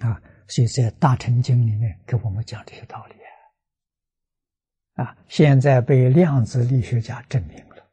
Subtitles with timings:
[0.00, 3.14] 啊，所以在《大乘经》里面给我们讲这些道理
[4.94, 7.90] 啊，现在被量子力学家证明了，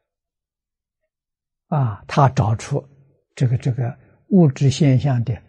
[1.66, 2.86] 啊，他找出
[3.34, 5.42] 这个这个物质现象的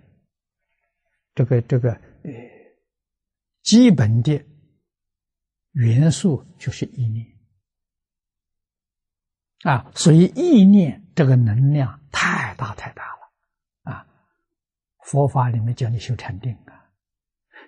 [1.35, 1.91] 这个这个
[2.23, 2.31] 呃
[3.61, 4.43] 基本的
[5.73, 7.27] 元素就是意念，
[9.61, 13.12] 啊，所以意念这个能量太大太大。
[15.03, 16.89] 佛法里面叫你修禅定啊，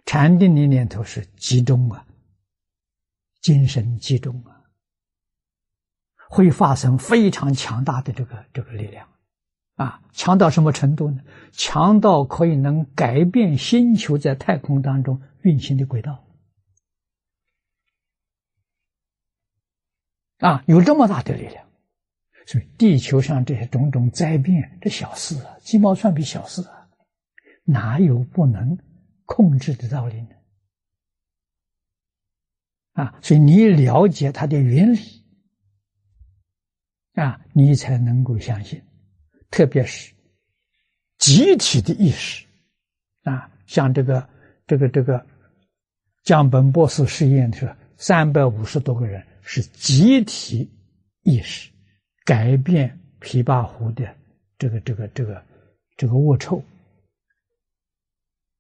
[0.06, 2.06] 禅定的念头是集中啊，
[3.42, 4.64] 精神集中啊，
[6.30, 9.08] 会发生非常强大的这个这个力量，
[9.76, 11.22] 啊，强到什么程度呢？
[11.52, 16.24] 强到可以能改变星球在太空当中运行的轨道，
[20.38, 21.68] 啊，有这么大的力量，
[22.48, 26.75] 所以地球上这些种种灾变，这小事啊，鸡毛蒜皮小事啊。
[27.66, 28.78] 哪有不能
[29.26, 30.30] 控制的道理呢？
[32.94, 35.00] 啊，所以你了解它的原理，
[37.16, 38.82] 啊，你才能够相信。
[39.52, 40.14] 特别是
[41.18, 42.46] 集体的意识，
[43.24, 44.30] 啊，像这个
[44.68, 45.26] 这个这个
[46.24, 50.70] 江本博士实验的时候，三百五十多个人是集体
[51.24, 51.70] 意识
[52.24, 54.16] 改变琵琶湖的
[54.58, 55.44] 这个这个这个
[55.98, 56.64] 这个恶臭。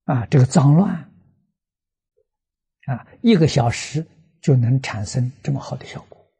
[0.05, 1.11] 啊，这个脏乱
[2.85, 4.07] 啊，一个小时
[4.39, 6.31] 就能产生这么好的效果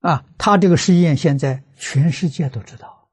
[0.00, 0.24] 啊！
[0.38, 3.10] 他这个实验现在全世界都知道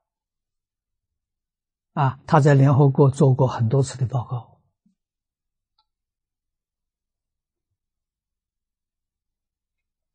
[1.93, 4.61] 啊，他在联合国做过很多次的报告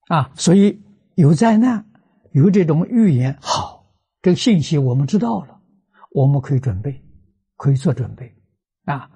[0.06, 0.80] 啊，所以
[1.16, 1.90] 有灾难，
[2.30, 5.59] 有这种预言，好，这个信息我们知道了。
[6.10, 7.00] 我们可以准备，
[7.56, 8.34] 可以做准备，
[8.84, 9.08] 啊，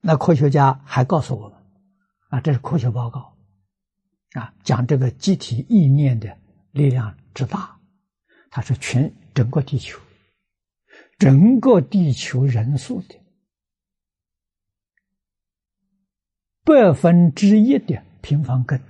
[0.00, 1.58] 那科学家还告诉我们，
[2.30, 3.36] 啊，这是科学报告，
[4.32, 6.36] 啊，讲这个集体意念的
[6.72, 7.78] 力量之大，
[8.50, 9.96] 它是全整个地球，
[11.18, 13.14] 整个地球人数的
[16.64, 18.80] 百分之一的平方根，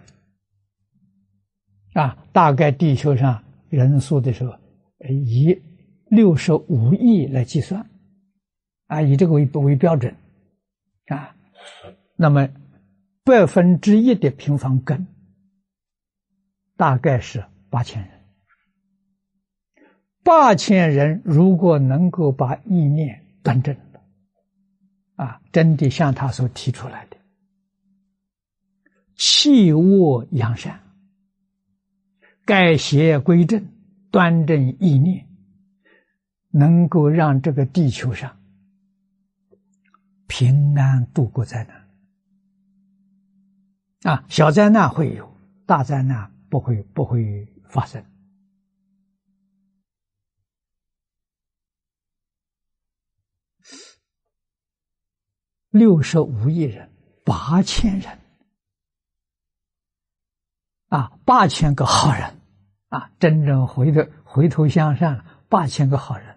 [1.93, 4.59] 啊，大概地球上人数的时候，
[5.07, 5.70] 一。
[6.11, 7.89] 六十五亿来计算，
[8.89, 10.17] 啊，以这个为为标准，
[11.07, 11.37] 啊，
[12.17, 12.49] 那么
[13.23, 15.07] 百分之一的平方根
[16.77, 18.11] 大概是八千人，
[20.25, 24.03] 八千人如果能够把意念端正了，
[25.15, 27.17] 啊，真的像他所提出来的，
[29.15, 30.81] 弃恶扬善，
[32.45, 33.65] 改邪归正，
[34.11, 35.30] 端正意念。
[36.51, 38.37] 能够让这个地球上
[40.27, 41.89] 平安度过灾难
[44.03, 48.05] 啊，小灾难会有，大灾难不会不会发生。
[55.69, 56.91] 六十五亿人，
[57.25, 58.19] 八千人
[60.89, 62.41] 啊，八千个好人
[62.89, 66.30] 啊，真正回头回头向善，八千个好人。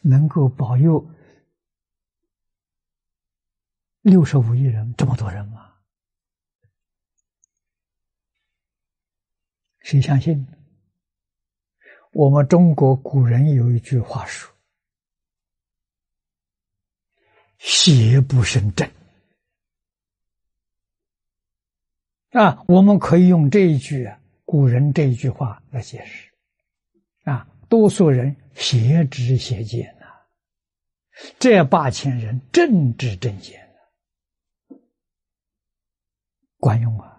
[0.00, 1.04] 能够保佑
[4.02, 5.74] 六十五亿人，这么多人吗？
[9.80, 10.46] 谁相信？
[12.12, 14.54] 我们中国古人有一句话说
[17.58, 18.90] ：“邪不胜正。”
[22.32, 24.10] 啊，我们可以用这一句，
[24.44, 26.30] 古人这一句话来解释。
[27.24, 27.48] 啊。
[27.68, 30.06] 多数人邪知邪见呐，
[31.38, 33.68] 这八千人正知正见，
[36.58, 37.17] 管用啊！